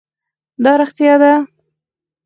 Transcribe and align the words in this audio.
دا 0.63 0.71
رښتیا 0.81 1.15
ده. 1.21 1.33